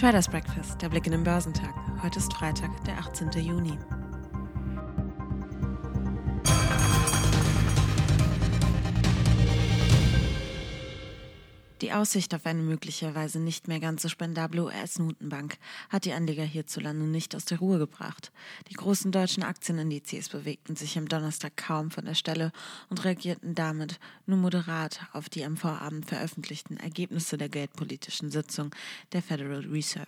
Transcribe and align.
Traders 0.00 0.28
Breakfast, 0.28 0.80
der 0.80 0.88
Blick 0.88 1.04
in 1.04 1.12
den 1.12 1.24
Börsentag. 1.24 1.74
Heute 2.02 2.20
ist 2.20 2.32
Freitag, 2.32 2.70
der 2.84 2.96
18. 2.96 3.32
Juni. 3.32 3.78
Die 11.80 11.92
Aussicht 11.94 12.34
auf 12.34 12.44
eine 12.44 12.62
möglicherweise 12.62 13.40
nicht 13.40 13.66
mehr 13.66 13.80
ganz 13.80 14.02
so 14.02 14.10
spendable 14.10 14.64
US-Notenbank 14.64 15.56
hat 15.88 16.04
die 16.04 16.12
Anleger 16.12 16.44
hierzulande 16.44 17.06
nicht 17.06 17.34
aus 17.34 17.46
der 17.46 17.58
Ruhe 17.58 17.78
gebracht. 17.78 18.32
Die 18.68 18.74
großen 18.74 19.10
deutschen 19.12 19.42
Aktienindizes 19.42 20.28
bewegten 20.28 20.76
sich 20.76 20.98
am 20.98 21.08
Donnerstag 21.08 21.56
kaum 21.56 21.90
von 21.90 22.04
der 22.04 22.14
Stelle 22.14 22.52
und 22.90 23.02
reagierten 23.02 23.54
damit 23.54 23.98
nur 24.26 24.36
moderat 24.36 25.00
auf 25.14 25.30
die 25.30 25.42
am 25.42 25.56
Vorabend 25.56 26.04
veröffentlichten 26.04 26.76
Ergebnisse 26.76 27.38
der 27.38 27.48
geldpolitischen 27.48 28.30
Sitzung 28.30 28.74
der 29.12 29.22
Federal 29.22 29.64
Reserve. 29.66 30.06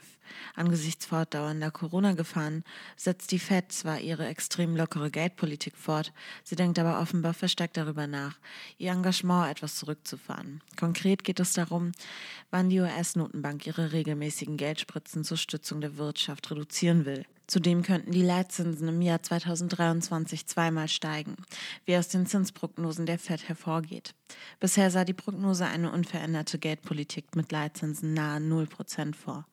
Angesichts 0.55 1.07
fortdauernder 1.07 1.71
Corona-Gefahren 1.71 2.65
setzt 2.97 3.33
die 3.33 3.39
Fed 3.39 3.73
zwar 3.73 4.01
ihre 4.01 4.27
extrem 4.27 4.77
lockere 4.77 5.11
Geldpolitik 5.11 5.77
fort, 5.77 6.13
sie 6.45 6.57
denkt 6.57 6.79
aber 6.79 7.01
offenbar 7.01 7.35
verstärkt 7.35 7.77
darüber 7.77 8.07
nach, 8.07 8.39
ihr 8.79 8.93
Engagement 8.93 9.51
etwas 9.51 9.77
zurückzufahren. 9.77 10.63
Konkret 10.77 11.25
geht 11.25 11.41
es 11.41 11.53
darum, 11.53 11.62
wann 12.51 12.71
die 12.71 12.81
US-Notenbank 12.81 13.67
ihre 13.67 13.93
regelmäßigen 13.93 14.57
Geldspritzen 14.57 15.25
zur 15.25 15.37
Stützung 15.37 15.81
der 15.81 15.97
Wirtschaft 15.97 16.51
reduzieren 16.51 17.05
will. 17.05 17.25
Zudem 17.47 17.83
könnten 17.83 18.13
die 18.13 18.23
Leitzinsen 18.23 18.89
im 18.89 19.03
Jahr 19.03 19.23
2023 19.23 20.47
zweimal 20.47 20.89
steigen, 20.89 21.37
wie 21.85 21.97
aus 21.97 22.09
den 22.09 22.27
Zinsprognosen 22.27 23.07
der 23.07 23.19
Fed 23.19 23.49
hervorgeht. 23.49 24.15
Bisher 24.61 24.91
sah 24.91 25.05
die 25.05 25.13
Prognose 25.13 25.67
eine 25.67 25.93
unveränderte 25.93 26.59
Geldpolitik 26.59 27.37
mit 27.37 27.53
Leitzinsen 27.53 28.15
nahe 28.15 28.39
0% 28.39 29.15
vor. 29.15 29.47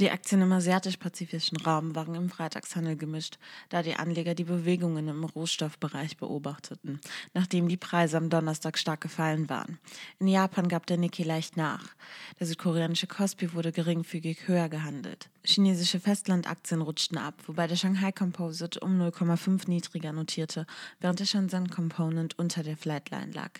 Die 0.00 0.10
Aktien 0.10 0.42
im 0.42 0.50
asiatisch-pazifischen 0.52 1.56
Raum 1.58 1.94
waren 1.94 2.16
im 2.16 2.28
Freitagshandel 2.28 2.96
gemischt, 2.96 3.38
da 3.68 3.80
die 3.80 3.94
Anleger 3.94 4.34
die 4.34 4.42
Bewegungen 4.42 5.06
im 5.06 5.22
Rohstoffbereich 5.22 6.16
beobachteten, 6.16 7.00
nachdem 7.32 7.68
die 7.68 7.76
Preise 7.76 8.16
am 8.16 8.28
Donnerstag 8.28 8.76
stark 8.76 9.02
gefallen 9.02 9.48
waren. 9.48 9.78
In 10.18 10.26
Japan 10.26 10.66
gab 10.66 10.86
der 10.86 10.96
Nikkei 10.96 11.22
leicht 11.22 11.56
nach. 11.56 11.94
Der 12.40 12.48
südkoreanische 12.48 13.06
Kospi 13.06 13.52
wurde 13.52 13.70
geringfügig 13.70 14.48
höher 14.48 14.68
gehandelt. 14.68 15.30
Chinesische 15.46 16.00
Festlandaktien 16.00 16.80
rutschten 16.80 17.18
ab, 17.18 17.34
wobei 17.46 17.66
der 17.66 17.76
Shanghai 17.76 18.10
Composite 18.10 18.80
um 18.80 18.98
0,5 18.98 19.68
niedriger 19.68 20.12
notierte, 20.12 20.66
während 21.00 21.20
der 21.20 21.26
Shenzhen 21.26 21.68
Component 21.68 22.36
unter 22.38 22.62
der 22.62 22.78
Flatline 22.78 23.30
lag. 23.32 23.50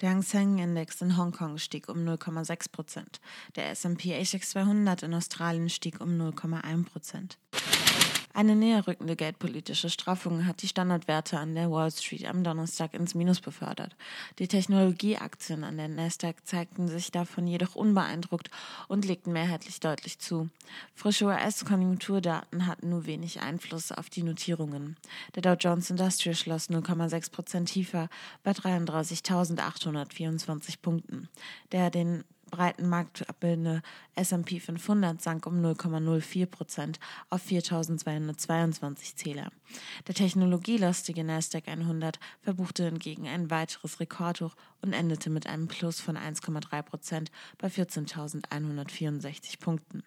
Der 0.00 0.10
Hang 0.10 0.22
Seng 0.22 0.58
Index 0.58 1.02
in 1.02 1.18
Hongkong 1.18 1.58
stieg 1.58 1.90
um 1.90 1.98
0,6 1.98 2.72
Prozent. 2.72 3.20
Der 3.56 3.68
S&P 3.70 4.18
ASX 4.18 4.50
200 4.50 5.02
in 5.02 5.12
Australien 5.12 5.68
stieg 5.68 5.83
stieg 5.84 6.00
um 6.00 6.18
0,1 6.18 6.86
Prozent. 6.86 7.36
Eine 8.32 8.56
näher 8.56 8.86
rückende 8.86 9.16
geldpolitische 9.16 9.90
Straffung 9.90 10.46
hat 10.46 10.62
die 10.62 10.68
Standardwerte 10.68 11.38
an 11.38 11.54
der 11.54 11.70
Wall 11.70 11.92
Street 11.92 12.24
am 12.24 12.42
Donnerstag 12.42 12.94
ins 12.94 13.14
Minus 13.14 13.40
befördert. 13.40 13.94
Die 14.38 14.48
Technologieaktien 14.48 15.62
an 15.62 15.76
der 15.76 15.88
Nasdaq 15.88 16.36
zeigten 16.44 16.88
sich 16.88 17.12
davon 17.12 17.46
jedoch 17.46 17.74
unbeeindruckt 17.74 18.48
und 18.88 19.04
legten 19.04 19.34
mehrheitlich 19.34 19.78
deutlich 19.78 20.18
zu. 20.18 20.48
Frische 20.94 21.26
US-Konjunkturdaten 21.26 22.66
hatten 22.66 22.88
nur 22.88 23.04
wenig 23.04 23.42
Einfluss 23.42 23.92
auf 23.92 24.08
die 24.08 24.22
Notierungen. 24.22 24.96
Der 25.34 25.42
Dow 25.42 25.52
Jones 25.52 25.90
Industrial 25.90 26.34
schloss 26.34 26.70
0,6 26.70 27.30
Prozent 27.30 27.68
tiefer 27.68 28.08
bei 28.42 28.52
33.824 28.52 30.80
Punkten. 30.80 31.28
Der 31.72 31.90
den 31.90 32.24
breiten 32.54 32.88
Markt 32.88 33.28
abbildende 33.28 33.82
S&P 34.14 34.60
500 34.60 35.20
sank 35.20 35.44
um 35.46 35.60
0,04 35.60 36.46
Prozent 36.46 37.00
auf 37.28 37.44
4.222 37.44 39.16
Zähler. 39.16 39.50
Der 40.06 40.14
technologielastige 40.14 41.24
Nasdaq 41.24 41.66
100 41.66 42.20
verbuchte 42.42 42.84
hingegen 42.84 43.26
ein 43.26 43.50
weiteres 43.50 43.98
Rekordhoch 43.98 44.54
und 44.82 44.92
endete 44.92 45.30
mit 45.30 45.48
einem 45.48 45.66
Plus 45.66 46.00
von 46.00 46.16
1,3 46.16 46.82
Prozent 46.82 47.32
bei 47.58 47.66
14.164 47.66 49.58
Punkten. 49.58 50.04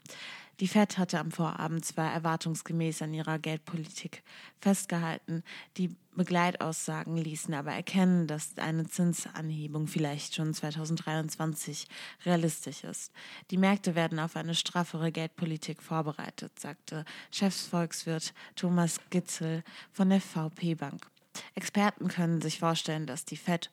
Die 0.60 0.68
Fed 0.68 0.98
hatte 0.98 1.20
am 1.20 1.30
Vorabend 1.30 1.86
zwar 1.86 2.12
erwartungsgemäß 2.12 3.04
an 3.04 3.14
ihrer 3.14 3.38
Geldpolitik 3.38 4.24
festgehalten, 4.60 5.44
die 5.78 5.96
Begleitaussagen 6.16 7.16
ließen 7.16 7.54
aber 7.54 7.74
erkennen, 7.74 8.26
dass 8.26 8.58
eine 8.58 8.88
Zinsanhebung 8.88 9.86
vielleicht 9.86 10.34
schon 10.34 10.56
2023 10.56 11.86
realistisch 12.26 12.84
ist. 12.84 13.12
Die 13.52 13.58
Märkte 13.58 13.94
werden 13.94 14.18
auf 14.18 14.36
eine 14.36 14.56
straffere 14.56 15.12
Geldpolitik 15.12 15.84
vorbereitet, 15.84 16.60
sagte 16.60 17.06
Chefsvolkswirt 17.30 18.34
Thomas 18.56 19.00
Gitzel 19.12 19.64
von 19.92 20.10
der 20.10 20.22
VP 20.22 20.74
Bank. 20.74 21.06
Experten 21.54 22.08
können 22.08 22.42
sich 22.42 22.58
vorstellen, 22.58 23.06
dass 23.06 23.26
die 23.26 23.38
Fed 23.38 23.70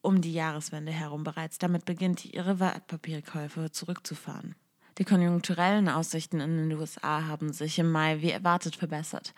um 0.00 0.20
die 0.20 0.32
Jahreswende 0.32 0.92
herum 0.92 1.24
bereits 1.24 1.58
damit 1.58 1.84
beginnt, 1.86 2.24
ihre 2.24 2.60
Wertpapierkäufe 2.60 3.72
zurückzufahren. 3.72 4.54
Die 4.98 5.04
konjunkturellen 5.04 5.88
Aussichten 5.88 6.38
in 6.38 6.56
den 6.56 6.78
USA 6.78 7.26
haben 7.26 7.52
sich 7.52 7.80
im 7.80 7.90
Mai 7.90 8.20
wie 8.20 8.30
erwartet 8.30 8.76
verbessert. 8.76 9.34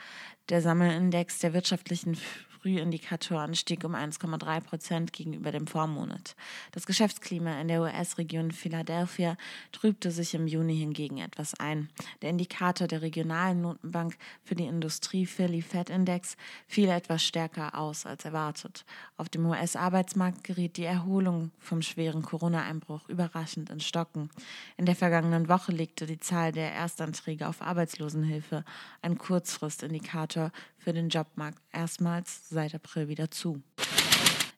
Der 0.50 0.60
Sammelindex 0.60 1.38
der 1.38 1.54
wirtschaftlichen 1.54 2.18
Frühindikatoren 2.66 3.54
stieg 3.54 3.84
um 3.84 3.94
1,3 3.94 4.60
Prozent 4.60 5.12
gegenüber 5.12 5.52
dem 5.52 5.68
Vormonat. 5.68 6.34
Das 6.72 6.84
Geschäftsklima 6.84 7.60
in 7.60 7.68
der 7.68 7.80
US-Region 7.80 8.50
Philadelphia 8.50 9.36
trübte 9.70 10.10
sich 10.10 10.34
im 10.34 10.48
Juni 10.48 10.76
hingegen 10.76 11.18
etwas 11.18 11.54
ein. 11.60 11.88
Der 12.22 12.30
Indikator 12.30 12.88
der 12.88 13.02
regionalen 13.02 13.60
Notenbank 13.60 14.16
für 14.42 14.56
die 14.56 14.66
Industrie 14.66 15.26
Philly 15.26 15.62
Fed 15.62 15.90
Index 15.90 16.36
fiel 16.66 16.88
etwas 16.88 17.22
stärker 17.22 17.78
aus 17.78 18.04
als 18.04 18.24
erwartet. 18.24 18.84
Auf 19.16 19.28
dem 19.28 19.46
US-Arbeitsmarkt 19.46 20.42
geriet 20.42 20.76
die 20.76 20.86
Erholung 20.86 21.52
vom 21.60 21.82
schweren 21.82 22.22
Corona-Einbruch 22.22 23.08
überraschend 23.08 23.70
in 23.70 23.78
Stocken. 23.78 24.28
In 24.76 24.86
der 24.86 24.96
vergangenen 24.96 25.48
Woche 25.48 25.70
legte 25.70 26.04
die 26.04 26.18
Zahl 26.18 26.50
der 26.50 26.72
Erstanträge 26.72 27.46
auf 27.46 27.62
Arbeitslosenhilfe, 27.62 28.64
ein 29.02 29.18
Kurzfristindikator 29.18 30.50
für 30.86 30.92
den 30.92 31.08
Jobmarkt, 31.08 31.58
erstmals 31.72 32.48
seit 32.48 32.72
April 32.72 33.08
wieder 33.08 33.28
zu. 33.28 33.60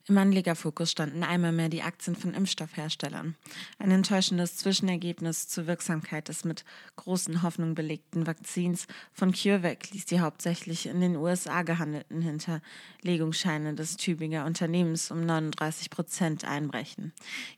Im 0.08 0.18
Anlegerfokus 0.18 0.90
standen 0.90 1.22
einmal 1.22 1.52
mehr 1.52 1.70
die 1.70 1.80
Aktien 1.80 2.16
von 2.16 2.34
Impfstoffherstellern. 2.34 3.34
Ein 3.78 3.90
enttäuschendes 3.90 4.58
Zwischenergebnis 4.58 5.48
zur 5.48 5.66
Wirksamkeit 5.66 6.28
des 6.28 6.44
mit 6.44 6.66
großen 6.96 7.42
Hoffnungen 7.42 7.74
belegten 7.74 8.26
Vakzins 8.26 8.86
von 9.14 9.32
CureVac 9.32 9.90
ließ 9.90 10.04
die 10.04 10.20
hauptsächlich 10.20 10.84
in 10.84 11.00
den 11.00 11.16
USA 11.16 11.62
gehandelten 11.62 12.20
Hinterlegungsscheine 12.20 13.72
des 13.72 13.96
Tübinger 13.96 14.44
Unternehmens 14.44 15.10
um 15.10 15.24
39 15.24 15.88
Prozent 15.88 16.44
einbrechen. 16.44 17.14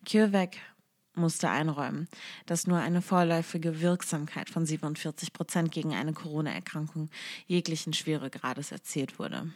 CureVac 0.09 0.59
musste 1.21 1.51
einräumen, 1.51 2.09
dass 2.47 2.67
nur 2.67 2.79
eine 2.79 3.03
vorläufige 3.03 3.81
Wirksamkeit 3.81 4.51
von 4.51 4.67
47 4.67 5.33
Prozent 5.33 5.71
gegen 5.71 5.95
eine 5.95 6.13
Corona-Erkrankung 6.13 7.11
jeglichen 7.47 7.93
Schweregrades 7.93 8.73
erzielt 8.73 9.19
wurde. 9.19 9.51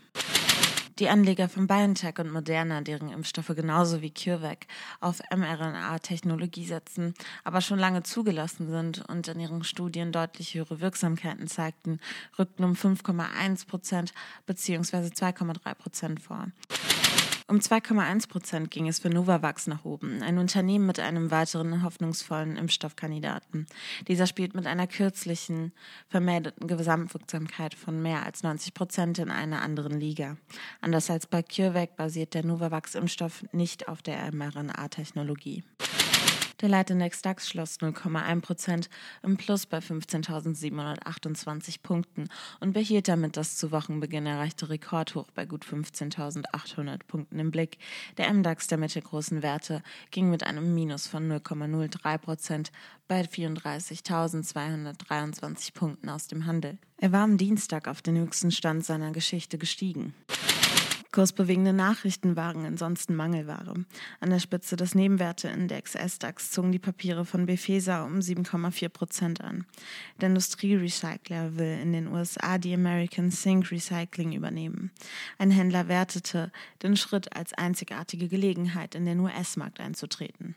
Die 1.01 1.09
Anleger 1.09 1.49
von 1.49 1.67
BioNTech 1.67 2.21
und 2.21 2.31
Moderna, 2.31 2.81
deren 2.81 3.09
Impfstoffe 3.09 3.49
genauso 3.57 4.01
wie 4.01 4.13
CureVac 4.13 4.69
auf 5.01 5.19
mRNA-Technologie 5.35 6.67
setzen, 6.67 7.15
aber 7.43 7.61
schon 7.61 7.81
lange 7.81 8.05
zugelassen 8.05 8.71
sind 8.71 9.05
und 9.09 9.27
in 9.27 9.41
ihren 9.41 9.65
Studien 9.65 10.13
deutlich 10.13 10.55
höhere 10.55 10.81
Wirksamkeiten 10.81 11.49
zeigten, 11.49 11.99
rückten 12.39 12.65
um 12.65 12.75
5,1 12.75 13.67
Prozent 13.67 14.15
bzw. 14.47 15.09
2,3 15.09 15.75
Prozent 15.75 16.21
vor. 16.23 16.47
Um 17.47 17.59
2,1 17.59 18.29
Prozent 18.29 18.71
ging 18.71 18.89
es 18.89 19.01
für 19.01 19.11
Novavax 19.11 19.67
nach 19.67 19.85
oben, 19.85 20.23
ein 20.23 20.39
Unternehmen 20.39 20.87
mit 20.87 20.99
einem 20.99 21.31
weiteren 21.31 21.83
hoffnungsvollen 21.83 22.57
Impfstoffkandidaten. 22.57 23.67
Dieser 24.09 24.27
spielt 24.27 24.55
mit 24.55 24.67
einer 24.67 24.87
kürzlichen 24.87 25.73
vermeldeten 26.09 26.67
Gesamtwirksamkeit 26.67 27.75
von 27.75 28.01
mehr 28.01 28.25
als 28.25 28.45
90 28.45 28.73
Prozent 28.73 29.19
in 29.19 29.31
einer 29.31 29.61
anderen 29.61 30.01
Liga. 30.01 30.39
Anders 30.81 31.11
als 31.11 31.27
bei 31.27 31.43
CureVac 31.43 31.97
basiert 31.97 32.33
der 32.33 32.47
Novavax-Impfstoff 32.47 33.45
nicht 33.53 33.89
auf 33.89 34.01
der 34.01 34.33
mRNA-Technologie. 34.33 35.65
Der 36.61 36.69
Leitindex 36.69 37.23
DAX 37.23 37.49
schloss 37.49 37.81
0,1 37.81 38.41
Prozent 38.41 38.89
im 39.23 39.37
Plus 39.37 39.67
bei 39.67 39.79
15.728 39.79 41.83
Punkten 41.83 42.29
und 42.61 42.73
behielt 42.73 43.09
damit 43.09 43.37
das 43.37 43.57
zu 43.57 43.73
Wochenbeginn 43.73 44.27
erreichte 44.27 44.69
Rekordhoch 44.69 45.27
bei 45.35 45.47
gut 45.47 45.65
15.800 45.65 47.01
Punkten 47.07 47.41
im 47.41 47.51
Blick. 47.51 47.79
Der 48.19 48.31
MDAX 48.33 48.69
der 48.69 48.79
mittelgroßen 48.79 49.43
Werte 49.43 49.83
ging 50.11 50.31
mit 50.31 50.45
einem 50.45 50.75
Minus 50.75 51.09
von 51.09 51.31
0,03 51.31 52.19
Prozent 52.19 52.73
bei 53.09 53.23
34.223 53.23 55.75
Punkten 55.75 56.09
aus 56.09 56.29
dem 56.29 56.47
Handel. 56.47 56.79
Er 56.99 57.11
war 57.13 57.25
am 57.25 57.37
Dienstag 57.37 57.89
auf 57.89 58.01
den 58.01 58.17
höchsten 58.17 58.53
Stand 58.53 58.85
seiner 58.85 59.11
Geschichte 59.11 59.59
gestiegen. 59.59 60.15
Kursbewegende 61.15 61.73
Nachrichten 61.73 62.35
waren 62.35 62.67
ansonsten 62.67 63.15
Mangelware. 63.15 63.75
An 64.19 64.31
der 64.31 64.41
Spitze 64.41 64.75
des 64.75 64.97
Nebenwerteindex 64.97 65.93
SDAX 65.93 66.51
zogen 66.51 66.73
die 66.73 66.81
Papiere 66.81 67.25
von 67.25 67.47
Befesa 67.47 68.03
um 68.03 68.19
7,4 68.19 68.89
Prozent 68.89 69.41
an. 69.41 69.65
Der 70.21 70.31
Industrierecycler 70.31 71.57
will 71.57 71.79
in 71.81 71.93
den 71.93 72.09
USA 72.09 72.59
die 72.59 72.75
American 72.75 73.31
Zinc 73.31 73.71
Recycling 73.71 74.33
übernehmen. 74.33 74.91
Ein 75.39 75.53
Händler 75.53 75.87
wertete 75.87 76.51
den 76.83 76.97
Schritt 76.97 77.37
als 77.37 77.53
einzigartige 77.53 78.27
Gelegenheit, 78.27 78.97
in 78.97 79.07
den 79.07 79.21
US-Markt 79.21 79.79
einzutreten. 79.79 80.57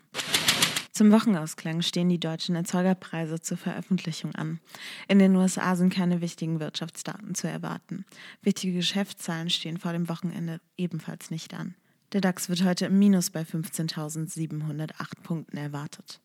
Zum 0.98 1.12
Wochenausklang 1.12 1.84
stehen 1.84 2.10
die 2.10 2.20
deutschen 2.20 2.56
Erzeugerpreise 2.56 3.40
zur 3.40 3.56
Veröffentlichung 3.56 4.34
an. 4.34 4.60
In 5.08 5.20
den 5.20 5.36
USA 5.36 5.76
sind 5.76 5.94
keine 5.94 6.22
wichtigen 6.22 6.60
Wirtschaftsdaten 6.60 7.36
zu 7.36 7.48
erwarten. 7.48 8.04
Wichtige 8.42 8.74
Geschäftszahlen 8.78 9.52
stehen 9.52 9.78
vor 9.78 9.94
dem 9.94 10.10
Wochenende 10.10 10.60
ebenfalls 10.76 11.30
nicht 11.30 11.54
an. 11.54 11.76
Der 12.14 12.22
DAX 12.22 12.50
wird 12.50 12.64
heute 12.64 12.88
im 12.88 12.98
Minus 12.98 13.30
bei 13.30 13.42
15.708 13.42 15.22
Punkten 15.22 15.58
erwartet. 15.58 16.20